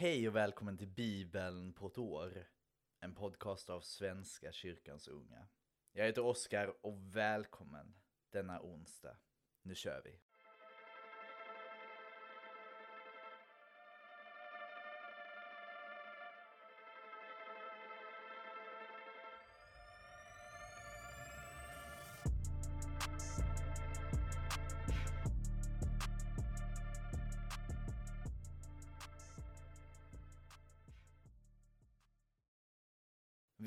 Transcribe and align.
Hej 0.00 0.28
och 0.28 0.36
välkommen 0.36 0.78
till 0.78 0.88
Bibeln 0.88 1.72
på 1.72 1.86
ett 1.86 1.98
år. 1.98 2.48
En 3.00 3.14
podcast 3.14 3.70
av 3.70 3.80
Svenska 3.80 4.52
kyrkans 4.52 5.08
unga. 5.08 5.48
Jag 5.92 6.06
heter 6.06 6.24
Oskar 6.24 6.74
och 6.86 7.16
välkommen 7.16 7.94
denna 8.30 8.60
onsdag. 8.60 9.16
Nu 9.62 9.74
kör 9.74 10.02
vi. 10.04 10.20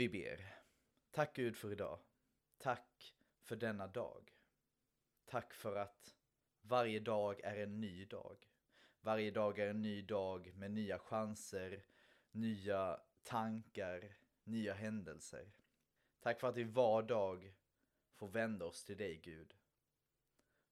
Vi 0.04 0.10
ber. 0.10 0.56
Tack 1.12 1.36
Gud 1.36 1.58
för 1.58 1.72
idag. 1.72 2.00
Tack 2.58 3.16
för 3.42 3.56
denna 3.56 3.88
dag. 3.88 4.38
Tack 5.26 5.54
för 5.54 5.76
att 5.76 6.16
varje 6.62 7.00
dag 7.00 7.42
är 7.44 7.58
en 7.58 7.82
ny 7.82 8.06
dag. 8.06 8.50
Varje 9.02 9.32
dag 9.32 9.60
är 9.60 9.68
en 9.68 9.82
ny 9.82 10.02
dag 10.02 10.54
med 10.56 10.72
nya 10.72 11.00
chanser, 11.00 11.86
nya 12.32 13.00
tankar, 13.24 14.16
nya 14.44 14.74
händelser. 14.74 15.52
Tack 16.20 16.40
för 16.40 16.48
att 16.48 16.58
vi 16.58 16.64
var 16.64 17.04
dag 17.04 17.54
får 18.14 18.28
vända 18.28 18.66
oss 18.66 18.84
till 18.84 18.98
dig 18.98 19.18
Gud. 19.18 19.54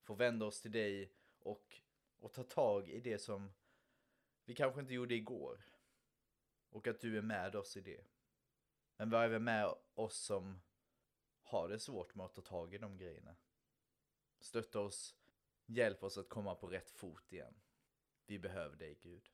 Får 0.02 0.16
vända 0.16 0.46
oss 0.46 0.62
till 0.62 0.72
dig 0.72 1.14
och, 1.40 1.82
och 2.20 2.34
ta 2.34 2.44
tag 2.44 2.90
i 2.90 3.00
det 3.00 3.20
som 3.20 3.54
vi 4.46 4.56
kanske 4.56 4.82
inte 4.82 4.94
gjorde 4.94 5.16
igår. 5.16 5.66
Och 6.70 6.88
att 6.88 7.02
du 7.02 7.18
är 7.18 7.22
med 7.22 7.56
oss 7.56 7.78
i 7.78 7.82
det. 7.82 8.04
Men 8.98 9.10
vad 9.10 9.24
är 9.24 9.30
vi 9.30 9.40
med 9.40 9.74
oss 9.94 10.18
som 10.18 10.62
har 11.42 11.70
det 11.70 11.80
svårt 11.80 12.16
med 12.16 12.26
att 12.26 12.34
ta 12.34 12.42
tag 12.42 12.74
i 12.74 12.78
de 12.78 12.98
grejerna? 12.98 13.36
Stötta 14.40 14.80
oss, 14.80 15.16
hjälp 15.66 16.04
oss 16.04 16.18
att 16.18 16.30
komma 16.30 16.56
på 16.56 16.68
rätt 16.68 16.90
fot 16.90 17.34
igen. 17.34 17.54
Vi 18.26 18.40
behöver 18.40 18.78
dig 18.78 19.00
Gud. 19.02 19.30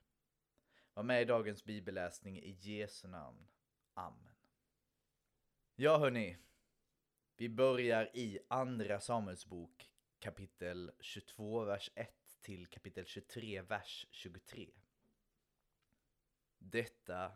Var 0.93 1.03
med 1.03 1.21
i 1.21 1.25
dagens 1.25 1.63
bibelläsning 1.63 2.39
i 2.39 2.51
Jesu 2.51 3.07
namn. 3.07 3.47
Amen. 3.93 4.35
Ja 5.75 5.97
hörni, 5.97 6.37
vi 7.35 7.49
börjar 7.49 8.09
i 8.13 8.39
Andra 8.47 8.99
Samuelsbok 8.99 9.91
kapitel 10.19 10.91
22, 10.99 11.63
vers 11.63 11.91
1 11.95 12.37
till 12.41 12.67
kapitel 12.67 13.05
23, 13.05 13.61
vers 13.61 14.07
23. 14.11 14.69
Detta 16.57 17.31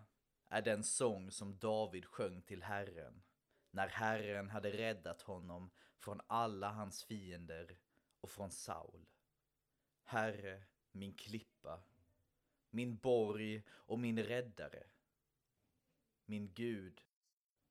är 0.51 0.61
den 0.61 0.83
sång 0.83 1.31
som 1.31 1.57
David 1.57 2.05
sjöng 2.05 2.41
till 2.41 2.63
Herren 2.63 3.23
när 3.71 3.87
Herren 3.87 4.49
hade 4.49 4.71
räddat 4.71 5.21
honom 5.21 5.71
från 5.97 6.21
alla 6.27 6.69
hans 6.69 7.03
fiender 7.03 7.77
och 8.21 8.29
från 8.29 8.51
Saul. 8.51 9.05
Herre, 10.03 10.63
min 10.91 11.13
klippa, 11.13 11.83
min 12.69 12.97
borg 12.97 13.63
och 13.69 13.99
min 13.99 14.23
räddare. 14.23 14.83
Min 16.25 16.53
Gud, 16.53 17.01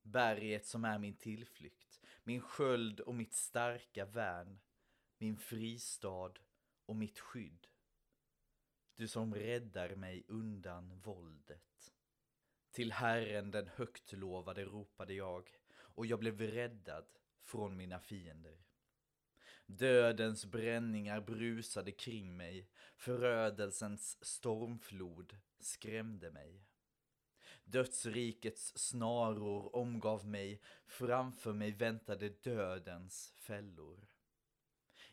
berget 0.02 0.66
som 0.66 0.84
är 0.84 0.98
min 0.98 1.16
tillflykt, 1.16 2.00
min 2.22 2.40
sköld 2.40 3.00
och 3.00 3.14
mitt 3.14 3.34
starka 3.34 4.04
värn, 4.04 4.60
min 5.18 5.36
fristad 5.36 6.32
och 6.86 6.96
mitt 6.96 7.18
skydd. 7.18 7.66
Du 8.94 9.08
som 9.08 9.34
räddar 9.34 9.94
mig 9.94 10.24
undan 10.28 11.00
våldet. 11.00 11.92
Till 12.72 12.92
Herren 12.92 13.50
den 13.50 13.68
högt 13.68 14.12
lovade 14.12 14.64
ropade 14.64 15.14
jag, 15.14 15.50
och 15.72 16.06
jag 16.06 16.18
blev 16.18 16.40
räddad 16.40 17.04
från 17.42 17.76
mina 17.76 18.00
fiender. 18.00 18.58
Dödens 19.66 20.44
bränningar 20.44 21.20
brusade 21.20 21.92
kring 21.92 22.36
mig, 22.36 22.68
förödelsens 22.96 24.24
stormflod 24.24 25.36
skrämde 25.60 26.30
mig. 26.30 26.64
Dödsrikets 27.64 28.78
snaror 28.78 29.76
omgav 29.76 30.26
mig, 30.26 30.60
framför 30.86 31.52
mig 31.52 31.72
väntade 31.72 32.28
dödens 32.28 33.32
fällor. 33.36 34.08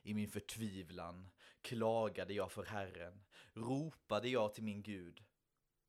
I 0.02 0.14
min 0.14 0.30
förtvivlan 0.30 1.30
klagade 1.62 2.34
jag 2.34 2.52
för 2.52 2.64
Herren, 2.64 3.24
ropade 3.54 4.30
jag 4.30 4.54
till 4.54 4.64
min 4.64 4.84
Gud, 4.84 5.24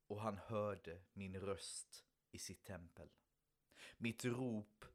och 0.09 0.21
han 0.21 0.37
hörde 0.37 1.01
min 1.13 1.39
röst 1.39 2.05
i 2.31 2.39
sitt 2.39 2.63
tempel. 2.63 3.09
Mitt 3.97 4.25
rop 4.25 4.85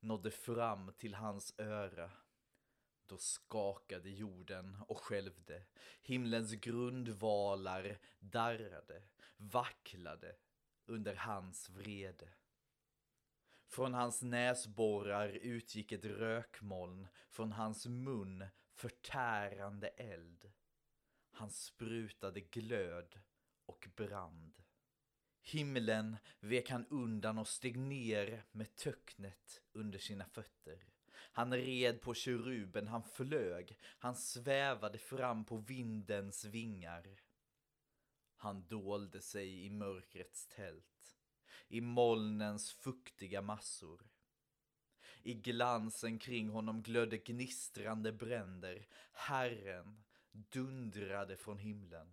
nådde 0.00 0.30
fram 0.30 0.92
till 0.98 1.14
hans 1.14 1.54
öra. 1.58 2.10
Då 3.06 3.18
skakade 3.18 4.10
jorden 4.10 4.76
och 4.88 4.98
skälvde. 4.98 5.64
Himlens 6.02 6.52
grundvalar 6.52 7.98
darrade, 8.18 9.02
vacklade 9.36 10.36
under 10.86 11.14
hans 11.14 11.70
vrede. 11.70 12.28
Från 13.66 13.94
hans 13.94 14.22
näsborrar 14.22 15.28
utgick 15.28 15.92
ett 15.92 16.04
rökmoln, 16.04 17.06
från 17.30 17.52
hans 17.52 17.86
mun 17.86 18.46
förtärande 18.74 19.88
eld. 19.88 20.52
Han 21.30 21.50
sprutade 21.50 22.40
glöd 22.40 23.20
och 23.66 23.88
brand. 23.96 24.52
Himlen 25.42 26.16
vek 26.40 26.70
han 26.70 26.86
undan 26.86 27.38
och 27.38 27.48
steg 27.48 27.78
ner 27.78 28.44
med 28.52 28.76
töcknet 28.76 29.60
under 29.72 29.98
sina 29.98 30.24
fötter. 30.24 30.84
Han 31.16 31.54
red 31.54 32.00
på 32.00 32.14
keruben, 32.14 32.88
han 32.88 33.02
flög, 33.02 33.78
han 33.82 34.16
svävade 34.16 34.98
fram 34.98 35.44
på 35.44 35.56
vindens 35.56 36.44
vingar. 36.44 37.20
Han 38.36 38.66
dolde 38.66 39.20
sig 39.20 39.64
i 39.64 39.70
mörkrets 39.70 40.46
tält, 40.46 41.16
i 41.68 41.80
molnens 41.80 42.72
fuktiga 42.72 43.42
massor. 43.42 44.10
I 45.22 45.34
glansen 45.34 46.18
kring 46.18 46.48
honom 46.48 46.82
glödde 46.82 47.18
gnistrande 47.18 48.12
bränder. 48.12 48.86
Herren 49.12 50.04
dundrade 50.32 51.36
från 51.36 51.58
himlen 51.58 52.12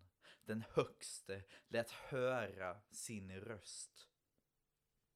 den 0.52 0.64
högste 0.74 1.44
lät 1.68 1.92
höra 1.92 2.78
sin 2.92 3.32
röst. 3.32 4.10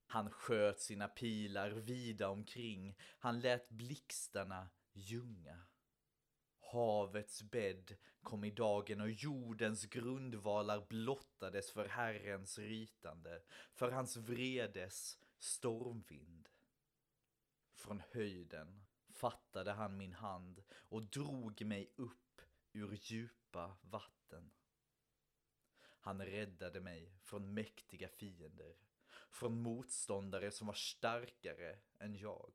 Han 0.08 0.30
sköt 0.32 0.80
sina 0.80 1.08
pilar 1.08 1.70
vida 1.70 2.30
omkring, 2.30 2.98
han 3.00 3.40
lät 3.40 3.70
blixtarna 3.70 4.70
ljunga. 4.94 5.60
Havets 6.60 7.44
bädd 7.44 7.96
kom 8.22 8.44
i 8.44 8.52
dagen 8.52 9.02
och 9.02 9.12
jordens 9.12 9.86
grundvalar 9.86 10.86
blottades 10.90 11.72
för 11.72 11.88
Herrens 11.88 12.58
rytande, 12.58 13.42
för 13.74 13.92
hans 13.92 14.18
vredes 14.18 15.18
stormvind. 15.40 16.50
Från 17.74 18.02
höjden 18.12 18.86
fattade 19.10 19.72
han 19.72 19.98
min 19.98 20.14
hand 20.14 20.64
och 20.72 21.04
drog 21.04 21.66
mig 21.66 21.94
upp 21.96 22.42
ur 22.74 23.00
djupa 23.02 23.78
vatten. 23.82 24.52
Han 26.06 26.22
räddade 26.26 26.80
mig 26.80 27.12
från 27.22 27.54
mäktiga 27.54 28.10
fiender, 28.10 28.76
från 29.30 29.62
motståndare 29.62 30.52
som 30.52 30.68
var 30.68 30.74
starkare 30.74 31.80
än 32.00 32.16
jag. 32.16 32.54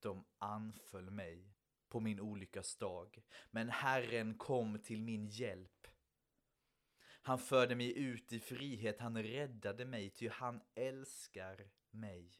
De 0.00 0.24
anföll 0.38 1.10
mig 1.10 1.54
på 1.88 2.00
min 2.00 2.20
olyckas 2.20 2.76
dag, 2.76 3.22
men 3.50 3.68
Herren 3.68 4.34
kom 4.34 4.78
till 4.78 5.02
min 5.02 5.26
hjälp. 5.26 5.86
Han 7.02 7.38
förde 7.38 7.74
mig 7.74 7.98
ut 7.98 8.32
i 8.32 8.40
frihet, 8.40 9.00
han 9.00 9.22
räddade 9.22 9.84
mig, 9.84 10.10
ty 10.10 10.28
han 10.28 10.60
älskar 10.74 11.70
mig. 11.90 12.32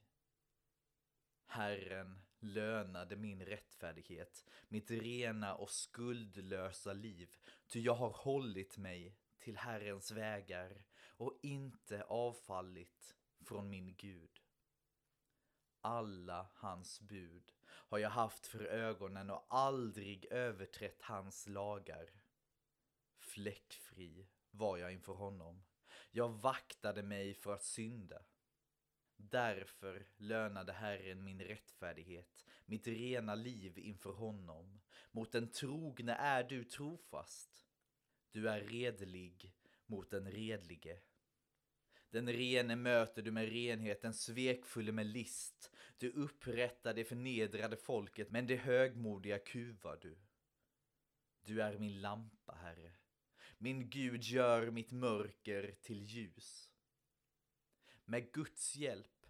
Herren 1.47 2.23
lönade 2.39 3.17
min 3.17 3.45
rättfärdighet, 3.45 4.45
mitt 4.69 4.91
rena 4.91 5.55
och 5.55 5.71
skuldlösa 5.71 6.93
liv, 6.93 7.37
ty 7.67 7.81
jag 7.81 7.95
har 7.95 8.11
hållit 8.11 8.79
mig 8.79 9.17
till 9.45 9.57
Herrens 9.57 10.11
vägar 10.11 10.85
och 11.17 11.39
inte 11.43 12.03
avfallit 12.03 13.17
från 13.41 13.71
min 13.71 13.95
Gud. 13.97 14.41
Alla 15.81 16.49
hans 16.55 17.01
bud 17.01 17.53
har 17.65 17.99
jag 17.99 18.11
haft 18.11 18.47
för 18.47 18.65
ögonen 18.65 19.31
och 19.31 19.47
aldrig 19.49 20.25
överträtt 20.25 21.03
hans 21.03 21.47
lagar. 21.47 22.11
Fläckfri 23.19 24.27
var 24.51 24.79
jag 24.79 24.93
inför 24.93 25.13
honom. 25.13 25.65
Jag 26.11 26.29
vaktade 26.29 27.03
mig 27.03 27.35
för 27.35 27.55
att 27.55 27.65
synda. 27.65 28.23
Därför 29.17 30.07
lönade 30.17 30.73
Herren 30.73 31.25
min 31.25 31.41
rättfärdighet, 31.41 32.45
mitt 32.67 32.87
rena 32.87 33.35
liv 33.35 33.79
inför 33.79 34.13
honom. 34.13 34.81
Mot 35.11 35.33
den 35.33 35.51
trogne 35.51 36.13
är 36.13 36.45
du 36.45 36.65
trofast. 36.65 37.64
Du 38.35 38.49
är 38.49 38.61
redlig 38.61 39.55
mot 39.87 40.11
den 40.11 40.31
redlige. 40.31 41.01
Den 42.11 42.33
rene 42.33 42.77
möter 42.77 43.23
du 43.23 43.31
med 43.31 43.49
renhet, 43.49 44.03
den 44.03 44.15
svekfulle 44.15 44.93
med 44.93 45.07
list. 45.07 45.71
Du 45.99 46.11
upprättar 46.11 46.95
det 46.95 47.05
förnedrade 47.05 47.77
folket, 47.77 48.31
men 48.31 48.47
det 48.47 48.57
högmodiga 48.57 49.39
kuvar 49.39 49.99
du. 50.03 50.19
Du 51.43 51.63
är 51.63 51.79
min 51.79 52.01
lampa, 52.01 52.53
Herre. 52.55 52.93
Min 53.59 53.91
Gud 53.91 54.23
gör 54.23 54.71
mitt 54.71 54.91
mörker 54.91 55.75
till 55.83 56.03
ljus. 56.03 56.71
Med 58.05 58.33
Guds 58.33 58.77
hjälp 58.77 59.27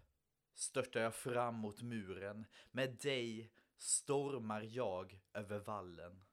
störtar 0.53 1.01
jag 1.01 1.15
fram 1.15 1.55
mot 1.55 1.81
muren. 1.81 2.45
Med 2.71 2.97
dig 3.01 3.51
stormar 3.77 4.61
jag 4.61 5.19
över 5.33 5.59
vallen. 5.59 6.25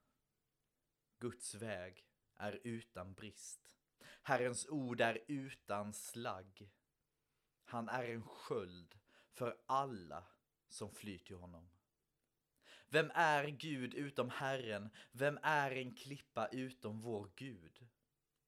Guds 1.19 1.55
väg 1.55 2.05
är 2.37 2.59
utan 2.63 3.13
brist. 3.13 3.77
Herrens 4.23 4.69
ord 4.69 5.01
är 5.01 5.19
utan 5.27 5.93
slagg. 5.93 6.69
Han 7.65 7.89
är 7.89 8.03
en 8.03 8.23
sköld 8.23 8.99
för 9.31 9.57
alla 9.65 10.23
som 10.69 10.91
flyr 10.91 11.17
till 11.17 11.35
honom. 11.35 11.69
Vem 12.89 13.11
är 13.13 13.47
Gud 13.47 13.93
utom 13.93 14.29
Herren? 14.29 14.89
Vem 15.11 15.39
är 15.43 15.71
en 15.71 15.95
klippa 15.95 16.47
utom 16.47 17.01
vår 17.01 17.31
Gud? 17.35 17.87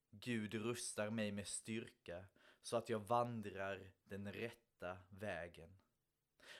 Gud 0.09 0.53
rustar 0.53 1.09
mig 1.09 1.31
med 1.31 1.47
styrka 1.47 2.25
så 2.61 2.77
att 2.77 2.89
jag 2.89 2.99
vandrar 2.99 3.91
den 4.03 4.33
rätta 4.33 4.97
vägen. 5.09 5.77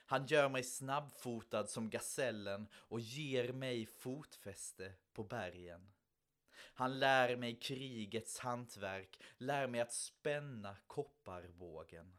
Han 0.08 0.26
gör 0.26 0.48
mig 0.48 0.62
snabbfotad 0.62 1.66
som 1.66 1.90
gasellen 1.90 2.68
och 2.74 3.00
ger 3.00 3.52
mig 3.52 3.86
fotfäste 3.86 4.92
på 5.12 5.24
bergen. 5.24 5.92
Han 6.78 6.98
lär 6.98 7.36
mig 7.36 7.58
krigets 7.60 8.38
hantverk, 8.38 9.22
lär 9.38 9.66
mig 9.66 9.80
att 9.80 9.92
spänna 9.92 10.76
kopparbågen. 10.86 12.16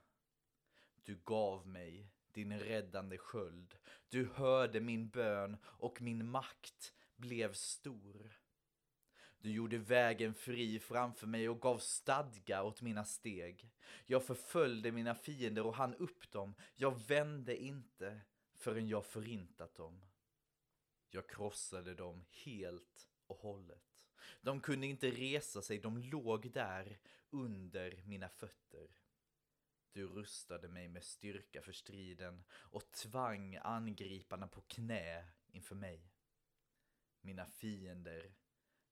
Du 1.04 1.16
gav 1.26 1.68
mig 1.68 2.12
din 2.32 2.60
räddande 2.60 3.18
sköld, 3.18 3.76
du 4.10 4.26
hörde 4.26 4.80
min 4.80 5.10
bön 5.10 5.58
och 5.64 6.02
min 6.02 6.30
makt 6.30 6.94
blev 7.16 7.54
stor. 7.54 8.40
Du 9.38 9.52
gjorde 9.52 9.78
vägen 9.78 10.34
fri 10.34 10.80
framför 10.80 11.28
mig 11.28 11.50
och 11.50 11.62
gav 11.62 11.78
stadga 11.78 12.64
åt 12.64 12.82
mina 12.82 13.06
steg. 13.06 13.72
Jag 14.06 14.26
förföljde 14.26 14.92
mina 14.92 15.16
fiender 15.16 15.66
och 15.66 15.76
hann 15.76 15.96
upp 15.96 16.32
dem. 16.32 16.56
Jag 16.76 17.08
vände 17.08 17.58
inte 17.58 18.22
förrän 18.54 18.88
jag 18.88 19.06
förintat 19.06 19.76
dem. 19.76 20.02
Jag 21.10 21.30
krossade 21.30 21.96
dem 21.96 22.26
helt 22.32 23.10
och 23.28 23.38
hållet. 23.38 23.87
De 24.42 24.62
kunde 24.62 24.88
inte 24.88 25.12
resa 25.12 25.62
sig, 25.62 25.80
de 25.80 25.98
låg 25.98 26.52
där 26.52 27.00
under 27.30 28.04
mina 28.06 28.30
fötter. 28.30 28.88
Du 29.92 30.08
rustade 30.08 30.68
mig 30.68 30.88
med 30.88 31.04
styrka 31.04 31.62
för 31.62 31.72
striden 31.72 32.44
och 32.52 32.92
tvang 32.92 33.56
angriparna 33.62 34.48
på 34.48 34.62
knä 34.62 35.26
inför 35.52 35.76
mig. 35.76 36.12
Mina 37.22 37.46
fiender 37.46 38.34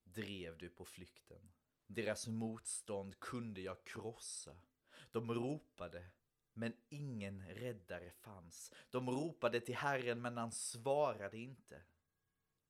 drev 0.04 0.58
du 0.58 0.70
på 0.70 0.86
flykten. 0.86 1.52
Deras 1.88 2.28
motstånd 2.28 3.20
kunde 3.20 3.62
jag 3.62 3.84
krossa. 3.84 4.58
De 5.12 5.34
ropade, 5.34 6.06
men 6.54 6.74
ingen 6.90 7.48
räddare 7.48 8.12
fanns. 8.12 8.74
De 8.90 9.10
ropade 9.10 9.60
till 9.60 9.76
Herren, 9.76 10.22
men 10.22 10.38
han 10.38 10.52
svarade 10.52 11.38
inte. 11.38 11.82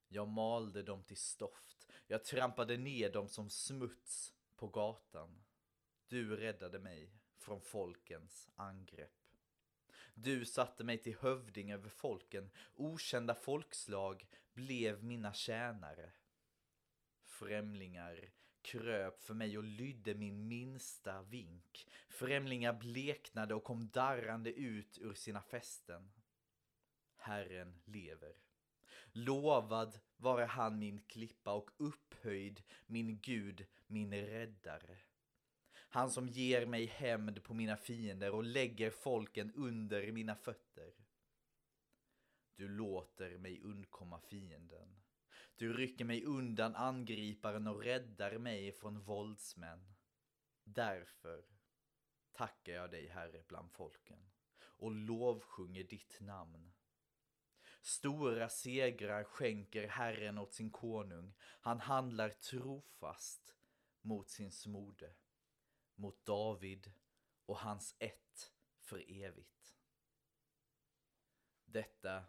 Jag 0.07 0.27
malde 0.27 0.83
dem 0.83 1.03
till 1.03 1.17
stoft. 1.17 1.87
Jag 2.07 2.23
trampade 2.23 2.77
ner 2.77 3.09
dem 3.09 3.27
som 3.27 3.49
smuts 3.49 4.33
på 4.55 4.67
gatan. 4.67 5.43
Du 6.07 6.35
räddade 6.35 6.79
mig 6.79 7.11
från 7.37 7.61
folkens 7.61 8.49
angrepp. 8.55 9.11
Du 10.13 10.45
satte 10.45 10.83
mig 10.83 10.97
till 10.97 11.17
hövding 11.17 11.71
över 11.71 11.89
folken. 11.89 12.49
Okända 12.75 13.35
folkslag 13.35 14.27
blev 14.53 15.03
mina 15.03 15.33
tjänare. 15.33 16.11
Främlingar 17.25 18.29
kröp 18.61 19.23
för 19.23 19.33
mig 19.33 19.57
och 19.57 19.63
lydde 19.63 20.13
min 20.13 20.47
minsta 20.47 21.21
vink. 21.21 21.87
Främlingar 22.09 22.73
bleknade 22.73 23.55
och 23.55 23.63
kom 23.63 23.89
darrande 23.89 24.53
ut 24.53 24.97
ur 24.97 25.13
sina 25.13 25.41
fästen. 25.41 26.11
Herren 27.17 27.81
lever. 27.85 28.44
Lovad 29.17 29.99
vare 30.17 30.45
han 30.45 30.79
min 30.79 30.99
klippa 30.99 31.53
och 31.53 31.71
upphöjd 31.77 32.63
min 32.85 33.19
Gud, 33.21 33.65
min 33.87 34.13
räddare. 34.13 34.97
Han 35.73 36.09
som 36.09 36.27
ger 36.27 36.65
mig 36.65 36.85
hämnd 36.85 37.43
på 37.43 37.53
mina 37.53 37.77
fiender 37.77 38.31
och 38.31 38.43
lägger 38.43 38.91
folken 38.91 39.53
under 39.55 40.11
mina 40.11 40.35
fötter. 40.35 40.93
Du 42.55 42.67
låter 42.67 43.37
mig 43.37 43.61
undkomma 43.61 44.19
fienden. 44.19 45.01
Du 45.55 45.73
rycker 45.73 46.05
mig 46.05 46.23
undan 46.23 46.75
angriparen 46.75 47.67
och 47.67 47.83
räddar 47.83 48.37
mig 48.37 48.71
från 48.71 48.99
våldsmän. 48.99 49.95
Därför 50.63 51.45
tackar 52.33 52.73
jag 52.73 52.91
dig, 52.91 53.07
Herre, 53.07 53.43
bland 53.47 53.71
folken 53.71 54.31
och 54.61 54.91
lovsjunger 54.91 55.83
ditt 55.83 56.19
namn. 56.19 56.74
Stora 57.85 58.49
segrar 58.49 59.23
skänker 59.23 59.87
Herren 59.87 60.37
åt 60.37 60.53
sin 60.53 60.71
konung. 60.71 61.33
Han 61.39 61.79
handlar 61.79 62.29
trofast 62.29 63.55
mot 64.01 64.29
sin 64.29 64.51
smorde, 64.51 65.15
mot 65.95 66.25
David 66.25 66.91
och 67.45 67.57
hans 67.57 67.95
ett 67.99 68.53
för 68.79 69.23
evigt. 69.23 69.75
Detta 71.65 72.23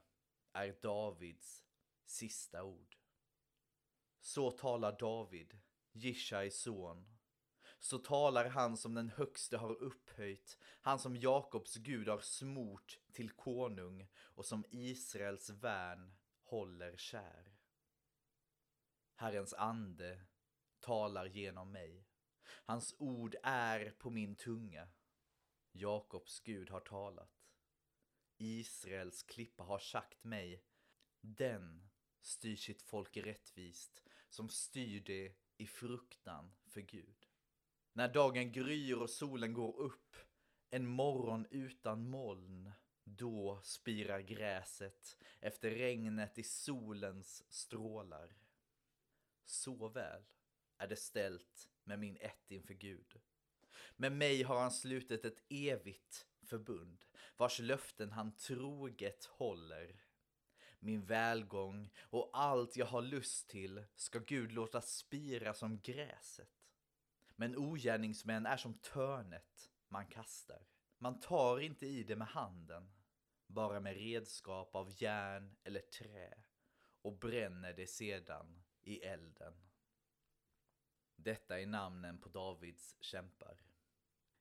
är 0.53 0.79
Davids 0.83 1.65
sista 2.05 2.65
ord. 2.65 2.97
Så 4.21 4.51
talar 4.51 4.99
David, 4.99 5.59
Jishais 5.93 6.61
son. 6.61 7.16
Så 7.87 7.99
talar 7.99 8.45
han 8.45 8.77
som 8.77 8.95
den 8.95 9.11
högste 9.11 9.57
har 9.57 9.83
upphöjt, 9.83 10.59
han 10.63 10.99
som 10.99 11.17
Jakobs 11.17 11.75
Gud 11.75 12.09
har 12.09 12.21
smort 12.21 12.99
till 13.13 13.31
konung 13.31 14.09
och 14.17 14.47
som 14.47 14.65
Israels 14.71 15.51
värn 15.51 16.15
håller 16.43 16.97
kär. 16.97 17.57
Herrens 19.15 19.55
ande 19.55 20.21
talar 20.81 21.27
genom 21.27 21.73
mig. 21.73 22.07
Hans 22.45 22.95
ord 22.99 23.37
är 23.43 23.91
på 23.91 24.11
min 24.11 24.37
tunga. 24.37 24.89
Jakobs 25.73 26.41
Gud 26.41 26.71
har 26.71 26.81
talat. 26.81 27.49
Israels 28.37 29.23
klippa 29.23 29.63
har 29.63 29.79
sagt 29.79 30.25
mig, 30.25 30.65
den 31.21 31.89
styr 32.21 32.57
sitt 32.57 32.83
folk 32.83 33.17
rättvist 33.17 34.03
som 34.29 34.49
styr 34.49 35.01
det 35.01 35.35
i 35.57 35.67
fruktan 35.67 36.53
för 36.69 36.81
Gud. 36.81 37.26
När 37.97 38.09
dagen 38.09 38.53
gryr 38.53 38.95
och 38.95 39.11
solen 39.11 39.53
går 39.53 39.77
upp, 39.77 40.17
en 40.71 40.87
morgon 40.87 41.47
utan 41.51 42.09
moln, 42.09 42.73
då 43.05 43.61
spirar 43.65 44.21
gräset 44.21 45.17
efter 45.41 45.71
regnet 45.71 46.39
i 46.39 46.43
solens 46.43 47.45
strålar. 47.49 48.37
Så 49.45 49.89
väl 49.89 50.23
är 50.79 50.87
det 50.87 50.97
ställt 50.97 51.69
med 51.85 51.99
min 51.99 52.17
ett 52.21 52.51
inför 52.51 52.75
Gud. 52.75 53.21
Med 53.97 54.13
mig 54.13 54.43
har 54.43 54.61
han 54.61 54.73
slutit 54.73 55.25
ett 55.25 55.43
evigt 55.49 56.27
förbund, 56.43 57.05
vars 57.37 57.59
löften 57.59 58.13
han 58.13 58.37
troget 58.37 59.25
håller. 59.25 60.05
Min 60.79 61.05
välgång 61.05 61.91
och 62.01 62.31
allt 62.33 62.77
jag 62.77 62.87
har 62.87 63.03
lust 63.03 63.49
till 63.49 63.85
ska 63.95 64.19
Gud 64.19 64.53
låta 64.53 64.81
spira 64.81 65.55
som 65.55 65.81
gräset. 65.81 66.56
Men 67.37 67.57
ogärningsmän 67.57 68.47
är 68.47 68.57
som 68.57 68.75
törnet 68.75 69.71
man 69.89 70.07
kastar. 70.07 70.67
Man 70.99 71.21
tar 71.21 71.61
inte 71.61 71.87
i 71.87 72.03
det 72.03 72.17
med 72.17 72.29
handen, 72.29 72.93
bara 73.47 73.81
med 73.81 73.97
redskap 73.97 74.75
av 74.75 75.03
järn 75.03 75.57
eller 75.63 75.81
trä 75.81 76.35
och 77.03 77.19
bränner 77.19 77.73
det 77.73 77.87
sedan 77.87 78.63
i 78.83 78.99
elden. 78.99 79.55
Detta 81.17 81.61
är 81.61 81.67
namnen 81.67 82.19
på 82.19 82.29
Davids 82.29 82.97
kämpar. 83.01 83.61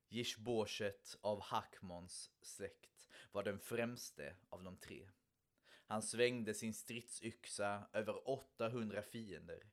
Gishboshet 0.10 1.16
av 1.22 1.42
Hakmons 1.42 2.32
släkt 2.42 3.10
var 3.32 3.44
den 3.44 3.60
främste 3.60 4.36
av 4.50 4.64
de 4.64 4.78
tre. 4.78 5.10
Han 5.88 6.02
svängde 6.02 6.54
sin 6.54 6.74
stridsyxa 6.74 7.90
över 7.94 8.30
800 8.30 9.02
fiender, 9.02 9.64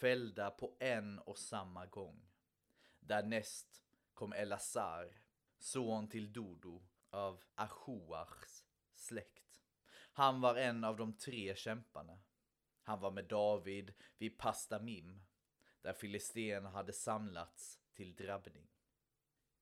fällda 0.00 0.50
på 0.50 0.76
en 0.80 1.18
och 1.18 1.38
samma 1.38 1.86
gång. 1.86 2.27
Därnäst 3.08 3.82
kom 4.14 4.32
Elazar, 4.32 5.20
son 5.58 6.08
till 6.08 6.32
Dodo 6.32 6.82
av 7.10 7.44
Ahuars 7.54 8.64
släkt. 8.94 9.62
Han 10.12 10.40
var 10.40 10.54
en 10.56 10.84
av 10.84 10.96
de 10.96 11.12
tre 11.12 11.56
kämparna. 11.56 12.20
Han 12.82 13.00
var 13.00 13.10
med 13.10 13.24
David 13.24 13.94
vid 14.18 14.38
Pastamim, 14.38 15.24
där 15.82 15.92
filistéerna 15.92 16.70
hade 16.70 16.92
samlats 16.92 17.80
till 17.92 18.14
drabbning. 18.14 18.68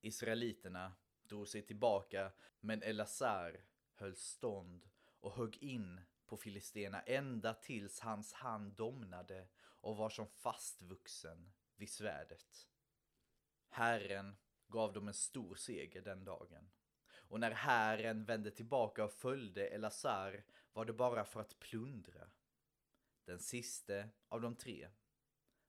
Israeliterna 0.01 0.93
drog 1.23 1.47
sig 1.47 1.61
tillbaka, 1.61 2.31
men 2.59 2.83
Elazar 2.83 3.61
höll 3.93 4.15
stånd 4.15 4.89
och 5.19 5.35
högg 5.35 5.57
in 5.57 6.01
på 6.25 6.37
filistéerna 6.37 7.01
ända 7.01 7.53
tills 7.53 7.99
hans 7.99 8.33
hand 8.33 8.73
domnade 8.73 9.47
och 9.57 9.97
var 9.97 10.09
som 10.09 10.27
fastvuxen 10.27 11.53
vid 11.75 11.89
svärdet. 11.89 12.67
Herren 13.77 14.35
gav 14.67 14.93
dem 14.93 15.07
en 15.07 15.13
stor 15.13 15.55
seger 15.55 16.01
den 16.01 16.25
dagen. 16.25 16.69
Och 17.11 17.39
när 17.39 17.51
hären 17.51 18.25
vände 18.25 18.51
tillbaka 18.51 19.05
och 19.05 19.11
följde 19.11 19.67
Elazar 19.67 20.43
var 20.73 20.85
det 20.85 20.93
bara 20.93 21.25
för 21.25 21.41
att 21.41 21.59
plundra. 21.59 22.29
Den 23.25 23.39
siste 23.39 24.09
av 24.27 24.41
de 24.41 24.55
tre 24.55 24.89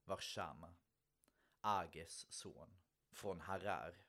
var 0.03 0.17
Shama, 0.17 0.73
Ages 1.61 2.31
son, 2.33 2.77
från 3.11 3.41
Harar. 3.41 4.01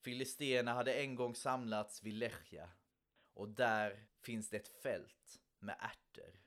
Filisterna 0.00 0.72
hade 0.72 0.94
en 0.94 1.14
gång 1.14 1.34
samlats 1.34 2.02
vid 2.02 2.14
Lechia 2.14 2.70
och 3.32 3.48
där 3.48 4.06
finns 4.20 4.50
det 4.50 4.56
ett 4.56 4.82
fält 4.82 5.40
med 5.58 5.76
ärtor. 5.80 6.40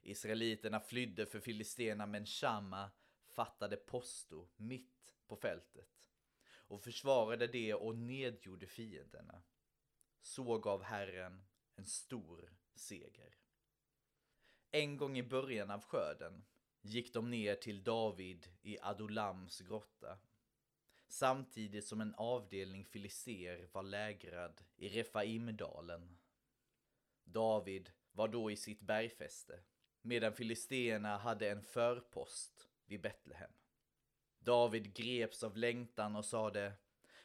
Israeliterna 0.00 0.80
flydde 0.80 1.26
för 1.26 1.40
Filisterna 1.40 2.06
men 2.06 2.26
Shama 2.26 2.90
fattade 3.26 3.76
posto 3.76 4.48
mitt 4.56 4.92
på 5.32 5.36
fältet 5.36 6.10
och 6.48 6.82
försvarade 6.82 7.46
det 7.46 7.74
och 7.74 7.96
nedgjorde 7.96 8.66
fienderna. 8.66 9.42
Så 10.20 10.58
gav 10.58 10.82
Herren 10.82 11.44
en 11.74 11.84
stor 11.84 12.52
seger. 12.74 13.36
En 14.70 14.96
gång 14.96 15.18
i 15.18 15.22
början 15.22 15.70
av 15.70 15.82
skörden 15.84 16.44
gick 16.80 17.14
de 17.14 17.30
ner 17.30 17.54
till 17.54 17.84
David 17.84 18.48
i 18.62 18.78
Adolams 18.80 19.60
grotta 19.60 20.18
samtidigt 21.08 21.86
som 21.86 22.00
en 22.00 22.14
avdelning 22.14 22.84
filister 22.84 23.68
var 23.72 23.82
lägrad 23.82 24.60
i 24.76 24.88
Refaimdalen. 24.88 26.18
David 27.24 27.90
var 28.12 28.28
då 28.28 28.50
i 28.50 28.56
sitt 28.56 28.80
bergfäste, 28.80 29.60
medan 30.02 30.32
filisterna 30.32 31.16
hade 31.16 31.50
en 31.50 31.62
förpost 31.62 32.68
vid 32.86 33.00
Betlehem. 33.00 33.52
David 34.44 34.94
greps 34.94 35.42
av 35.42 35.56
längtan 35.56 36.16
och 36.16 36.24
sade, 36.24 36.72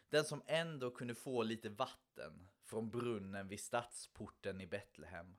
den 0.10 0.26
som 0.26 0.42
ändå 0.48 0.92
kunde 0.92 1.16
få 1.16 1.44
lite 1.44 1.70
vatten 1.70 2.48
från 2.64 2.90
brunnen 2.90 3.48
vid 3.48 3.60
stadsporten 3.60 4.62
i 4.62 4.68
Betlehem. 4.68 5.38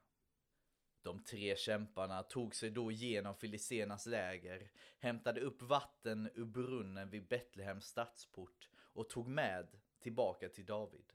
De 1.02 1.24
tre 1.24 1.56
kämparna 1.56 2.22
tog 2.22 2.54
sig 2.54 2.70
då 2.70 2.92
igenom 2.92 3.34
Filisenas 3.34 4.06
läger, 4.06 4.70
hämtade 4.98 5.40
upp 5.40 5.62
vatten 5.62 6.30
ur 6.34 6.44
brunnen 6.44 7.10
vid 7.10 7.28
Betlehems 7.28 7.84
stadsport 7.84 8.68
och 8.76 9.10
tog 9.10 9.28
med 9.28 9.68
tillbaka 10.00 10.48
till 10.48 10.66
David. 10.66 11.12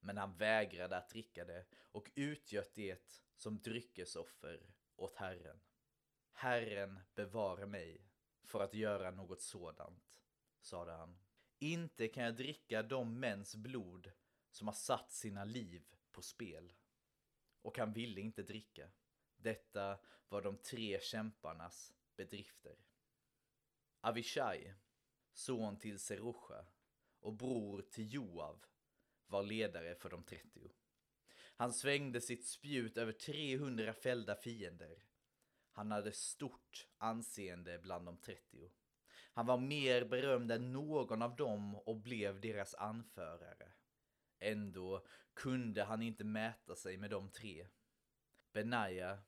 Men 0.00 0.16
han 0.16 0.36
vägrade 0.36 0.96
att 0.96 1.10
dricka 1.10 1.44
det 1.44 1.64
och 1.74 2.10
utgöt 2.14 2.74
det 2.74 3.22
som 3.36 3.58
dryckesoffer 3.58 4.60
åt 4.96 5.16
Herren. 5.16 5.60
Herren 6.32 7.00
bevare 7.14 7.66
mig 7.66 8.05
för 8.46 8.60
att 8.60 8.74
göra 8.74 9.10
något 9.10 9.40
sådant, 9.40 10.22
sade 10.60 10.92
han. 10.92 11.18
Inte 11.58 12.08
kan 12.08 12.24
jag 12.24 12.36
dricka 12.36 12.82
de 12.82 13.20
mäns 13.20 13.56
blod 13.56 14.12
som 14.50 14.66
har 14.66 14.74
satt 14.74 15.12
sina 15.12 15.44
liv 15.44 15.84
på 16.12 16.22
spel. 16.22 16.72
Och 17.62 17.78
han 17.78 17.92
ville 17.92 18.20
inte 18.20 18.42
dricka. 18.42 18.88
Detta 19.36 19.98
var 20.28 20.42
de 20.42 20.56
tre 20.56 21.00
kämparnas 21.00 21.94
bedrifter. 22.16 22.76
Avishai, 24.00 24.74
son 25.32 25.78
till 25.78 25.98
Serusha 25.98 26.66
och 27.20 27.32
bror 27.32 27.82
till 27.82 28.14
Joav, 28.14 28.64
var 29.26 29.42
ledare 29.42 29.94
för 29.94 30.10
de 30.10 30.22
30. 30.22 30.72
Han 31.56 31.72
svängde 31.72 32.20
sitt 32.20 32.46
spjut 32.46 32.96
över 32.96 33.12
300 33.12 33.92
fällda 33.92 34.34
fiender. 34.34 35.05
Han 35.76 35.90
hade 35.90 36.12
stort 36.12 36.86
anseende 36.98 37.78
bland 37.78 38.06
de 38.06 38.16
30. 38.16 38.70
Han 39.32 39.46
var 39.46 39.58
mer 39.58 40.04
berömd 40.04 40.50
än 40.50 40.72
någon 40.72 41.22
av 41.22 41.36
dem 41.36 41.74
och 41.74 41.96
blev 41.96 42.40
deras 42.40 42.74
anförare. 42.74 43.72
Ändå 44.38 45.06
kunde 45.34 45.84
han 45.84 46.02
inte 46.02 46.24
mäta 46.24 46.76
sig 46.76 46.96
med 46.96 47.10
de 47.10 47.30
tre. 47.30 47.66
Benaja, 48.52 49.18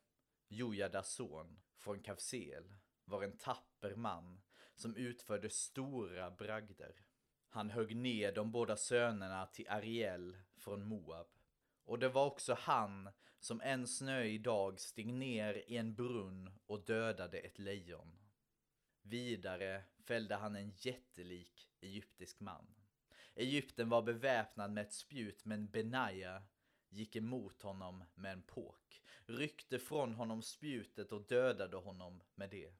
Jojadas 0.47 1.13
son 1.13 1.59
från 1.77 1.99
Kafsel, 1.99 2.73
var 3.05 3.23
en 3.23 3.37
tapper 3.37 3.95
man 3.95 4.41
som 4.75 4.95
utförde 4.95 5.49
stora 5.49 6.31
bragder. 6.31 7.05
Han 7.49 7.69
högg 7.69 7.95
ner 7.95 8.31
de 8.31 8.51
båda 8.51 8.77
sönerna 8.77 9.45
till 9.45 9.69
Ariel 9.69 10.37
från 10.57 10.85
Moab. 10.85 11.27
Och 11.83 11.99
det 11.99 12.09
var 12.09 12.25
också 12.25 12.53
han 12.59 13.09
som 13.39 13.61
en 13.61 13.87
snöig 13.87 14.41
dag 14.41 14.79
steg 14.79 15.13
ner 15.13 15.63
i 15.67 15.77
en 15.77 15.95
brunn 15.95 16.49
och 16.65 16.85
dödade 16.85 17.39
ett 17.39 17.59
lejon. 17.59 18.17
Vidare 19.01 19.83
fällde 20.03 20.35
han 20.35 20.55
en 20.55 20.71
jättelik 20.75 21.69
egyptisk 21.81 22.39
man. 22.39 22.67
Egypten 23.35 23.89
var 23.89 24.01
beväpnad 24.01 24.71
med 24.71 24.85
ett 24.85 24.93
spjut 24.93 25.45
men 25.45 25.69
Benaja 25.69 26.43
gick 26.89 27.15
emot 27.15 27.61
honom 27.61 28.03
med 28.15 28.31
en 28.31 28.41
påk, 28.41 29.03
ryckte 29.25 29.79
från 29.79 30.13
honom 30.13 30.41
spjutet 30.41 31.11
och 31.11 31.27
dödade 31.27 31.77
honom 31.77 32.21
med 32.35 32.49
det. 32.49 32.73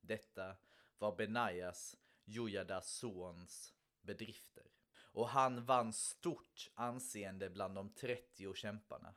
Detta 0.00 0.56
var 0.98 1.16
Benajas, 1.16 1.96
Jojadas 2.24 2.90
sons, 2.90 3.74
bedrifter. 4.00 4.66
Och 4.94 5.28
han 5.28 5.64
vann 5.64 5.92
stort 5.92 6.70
anseende 6.74 7.50
bland 7.50 7.74
de 7.74 7.94
30 7.94 8.54
kämparna 8.54 9.14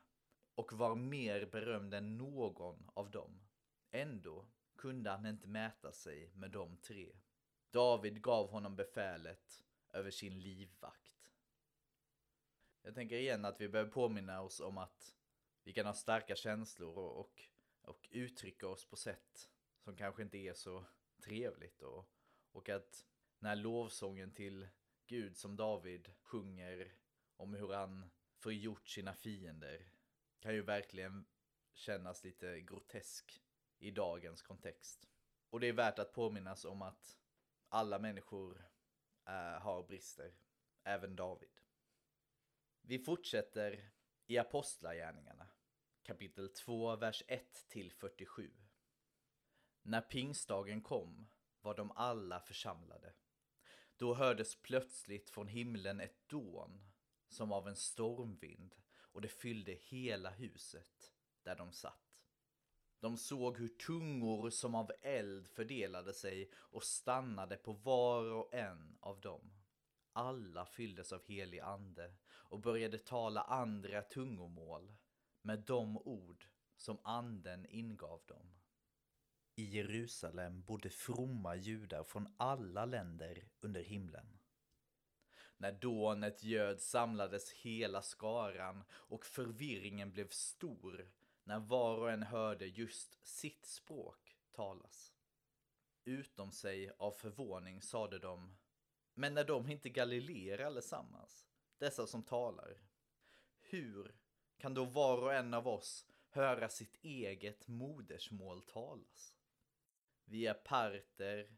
och 0.56 0.74
var 0.74 0.96
mer 0.96 1.46
berömd 1.46 1.94
än 1.94 2.18
någon 2.18 2.90
av 2.94 3.12
dem. 3.12 3.42
Ändå 3.92 4.46
kunde 4.76 5.10
han 5.10 5.26
inte 5.26 5.48
mäta 5.48 5.92
sig 5.92 6.32
med 6.34 6.52
de 6.52 6.78
tre. 6.78 7.16
David 7.72 8.22
gav 8.22 8.50
honom 8.50 8.76
befälet 8.76 9.64
över 9.94 10.12
sin 10.12 10.40
livvakt. 10.40 11.32
Jag 12.82 12.96
tänker 12.96 13.16
igen 13.18 13.46
att 13.46 13.62
vi 13.62 13.70
behöver 13.70 13.92
påminna 13.92 14.42
oss 14.42 14.60
om 14.60 14.78
att 14.78 15.16
vi 15.64 15.74
kan 15.74 15.86
ha 15.86 15.94
starka 15.94 16.36
känslor 16.36 16.98
och, 16.98 17.20
och, 17.20 17.44
och 17.82 18.10
uttrycka 18.12 18.68
oss 18.68 18.86
på 18.86 18.96
sätt 18.96 19.50
som 19.80 19.96
kanske 19.96 20.24
inte 20.24 20.38
är 20.38 20.54
så 20.54 20.86
trevligt 21.24 21.82
och, 21.82 22.10
och 22.52 22.70
att 22.70 23.06
när 23.40 23.56
lovsången 23.56 24.32
till 24.32 24.68
Gud 25.08 25.38
som 25.38 25.56
David 25.56 26.12
sjunger 26.22 26.94
om 27.38 27.54
hur 27.54 27.74
han 27.74 28.10
förgjort 28.38 28.88
sina 28.88 29.14
fiender 29.14 29.95
kan 30.46 30.54
ju 30.54 30.62
verkligen 30.62 31.26
kännas 31.74 32.24
lite 32.24 32.62
grotesk 32.62 33.44
i 33.78 33.92
dagens 33.92 34.42
kontext. 34.42 35.10
Och 35.50 35.60
det 35.60 35.68
är 35.68 35.74
värt 35.74 36.00
att 36.00 36.14
påminnas 36.14 36.66
om 36.66 36.82
att 36.82 37.20
alla 37.70 38.00
människor 38.00 38.70
äh, 39.28 39.62
har 39.62 39.84
brister, 39.84 40.36
även 40.84 41.16
David. 41.16 41.62
Vi 42.82 43.00
fortsätter 43.00 43.90
i 44.26 44.38
Apostlagärningarna, 44.38 45.48
kapitel 46.04 46.54
2, 46.54 46.96
vers 46.96 47.24
1 47.28 47.66
till 47.68 47.92
47. 47.92 48.54
När 49.82 50.02
pingstdagen 50.02 50.82
kom 50.82 51.28
var 51.62 51.76
de 51.76 51.92
alla 51.92 52.40
församlade. 52.40 53.14
Då 53.98 54.14
hördes 54.14 54.62
plötsligt 54.62 55.30
från 55.30 55.48
himlen 55.48 56.00
ett 56.00 56.28
dån 56.30 56.92
som 57.28 57.52
av 57.52 57.68
en 57.68 57.76
stormvind 57.76 58.76
och 59.16 59.22
det 59.22 59.28
fyllde 59.28 59.72
hela 59.72 60.30
huset 60.30 61.14
där 61.44 61.56
de 61.56 61.72
satt. 61.72 62.22
De 63.00 63.18
såg 63.18 63.58
hur 63.58 63.68
tungor 63.68 64.50
som 64.50 64.76
av 64.76 64.92
eld 65.02 65.48
fördelade 65.48 66.14
sig 66.14 66.52
och 66.56 66.84
stannade 66.84 67.58
på 67.58 67.74
var 67.74 68.32
och 68.32 68.54
en 68.54 68.98
av 69.00 69.22
dem. 69.22 69.54
Alla 70.12 70.66
fylldes 70.66 71.14
av 71.14 71.24
helig 71.24 71.60
ande 71.60 72.16
och 72.28 72.60
började 72.60 72.98
tala 72.98 73.42
andra 73.42 74.02
tungomål 74.02 74.96
med 75.42 75.60
de 75.60 75.98
ord 75.98 76.46
som 76.78 76.98
anden 77.04 77.66
ingav 77.66 78.22
dem. 78.26 78.56
I 79.56 79.64
Jerusalem 79.64 80.62
bodde 80.62 80.90
fromma 80.90 81.56
judar 81.56 82.04
från 82.04 82.34
alla 82.38 82.86
länder 82.86 83.48
under 83.60 83.82
himlen. 83.82 84.40
När 85.58 85.72
dånet 85.72 86.44
göd 86.44 86.82
samlades 86.82 87.52
hela 87.52 88.02
skaran 88.02 88.84
och 88.92 89.26
förvirringen 89.26 90.12
blev 90.12 90.30
stor 90.30 91.12
när 91.44 91.60
var 91.60 91.98
och 91.98 92.12
en 92.12 92.24
hörde 92.24 92.66
just 92.66 93.28
sitt 93.28 93.66
språk 93.66 94.38
talas. 94.52 95.14
Utom 96.04 96.52
sig 96.52 96.92
av 96.98 97.12
förvåning 97.12 97.82
sade 97.82 98.20
de, 98.20 98.58
men 99.14 99.38
är 99.38 99.44
de 99.44 99.70
inte 99.70 99.90
galileer 99.90 100.60
allesammans, 100.60 101.48
dessa 101.78 102.08
som 102.08 102.24
talar? 102.24 102.78
Hur 103.62 104.16
kan 104.58 104.74
då 104.74 104.86
var 104.86 105.22
och 105.22 105.34
en 105.34 105.54
av 105.54 105.68
oss 105.68 106.06
höra 106.30 106.70
sitt 106.70 106.98
eget 107.02 107.68
modersmål 107.68 108.62
talas? 108.62 109.36
Vi 110.26 110.48
är 110.48 110.54
parter, 110.54 111.58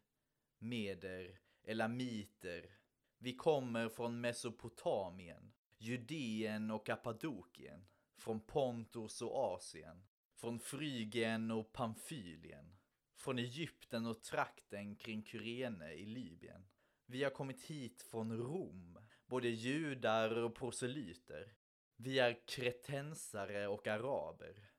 meder, 0.57 1.39
elamiter. 1.63 2.77
Vi 3.19 3.35
kommer 3.35 3.89
från 3.89 4.21
Mesopotamien, 4.21 5.53
Judeen 5.77 6.71
och 6.71 6.85
Kappadokien, 6.85 7.87
från 8.17 8.39
Pontus 8.39 9.21
och 9.21 9.53
Asien, 9.55 10.03
från 10.35 10.59
Frygien 10.59 11.51
och 11.51 11.73
Pamfylien, 11.73 12.77
från 13.15 13.39
Egypten 13.39 14.05
och 14.05 14.23
trakten 14.23 14.95
kring 14.95 15.25
Kyrene 15.25 15.93
i 15.93 16.05
Libyen. 16.05 16.67
Vi 17.05 17.23
har 17.23 17.31
kommit 17.31 17.63
hit 17.63 18.01
från 18.01 18.37
Rom, 18.37 18.99
både 19.25 19.47
judar 19.47 20.37
och 20.37 20.55
proselyter. 20.55 21.53
Vi 21.95 22.19
är 22.19 22.47
kretensare 22.47 23.67
och 23.67 23.87
araber. 23.87 24.69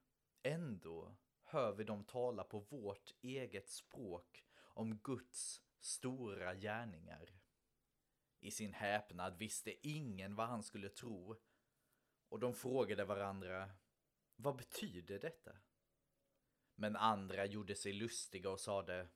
Ändå 0.42 1.16
hör 1.42 1.74
vi 1.74 1.84
dem 1.84 2.04
tala 2.04 2.44
på 2.44 2.60
vårt 2.60 3.14
eget 3.22 3.68
språk 3.68 4.44
om 4.74 4.98
Guds 4.98 5.62
stora 5.80 6.54
gärningar. 6.54 7.30
I 8.40 8.50
sin 8.50 8.72
häpnad 8.72 9.38
visste 9.38 9.88
ingen 9.88 10.34
vad 10.34 10.48
han 10.48 10.62
skulle 10.62 10.88
tro 10.88 11.36
och 12.28 12.38
de 12.38 12.54
frågade 12.54 13.04
varandra, 13.04 13.70
vad 14.36 14.56
betyder 14.56 15.18
detta? 15.18 15.56
Men 16.74 16.96
andra 16.96 17.46
gjorde 17.46 17.74
sig 17.74 17.92
lustiga 17.92 18.50
och 18.50 18.60
sade, 18.60 19.08